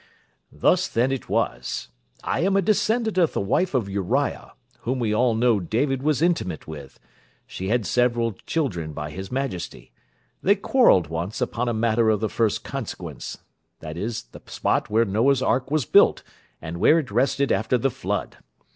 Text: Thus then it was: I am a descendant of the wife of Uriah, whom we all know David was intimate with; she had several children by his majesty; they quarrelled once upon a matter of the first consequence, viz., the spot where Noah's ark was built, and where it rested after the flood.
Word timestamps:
Thus 0.51 0.87
then 0.87 1.11
it 1.11 1.29
was: 1.29 1.89
I 2.23 2.39
am 2.39 2.57
a 2.57 2.61
descendant 2.63 3.19
of 3.19 3.33
the 3.33 3.39
wife 3.39 3.75
of 3.75 3.87
Uriah, 3.87 4.53
whom 4.79 4.97
we 4.97 5.13
all 5.13 5.35
know 5.35 5.59
David 5.59 6.01
was 6.01 6.23
intimate 6.23 6.67
with; 6.67 6.99
she 7.45 7.67
had 7.67 7.85
several 7.85 8.31
children 8.47 8.93
by 8.93 9.11
his 9.11 9.31
majesty; 9.31 9.91
they 10.41 10.55
quarrelled 10.55 11.05
once 11.09 11.39
upon 11.39 11.69
a 11.69 11.73
matter 11.75 12.09
of 12.09 12.19
the 12.19 12.29
first 12.29 12.63
consequence, 12.63 13.37
viz., 13.79 14.23
the 14.23 14.41
spot 14.47 14.89
where 14.89 15.05
Noah's 15.05 15.43
ark 15.43 15.69
was 15.69 15.85
built, 15.85 16.23
and 16.63 16.77
where 16.79 16.97
it 16.97 17.11
rested 17.11 17.51
after 17.51 17.77
the 17.77 17.91
flood. 17.91 18.37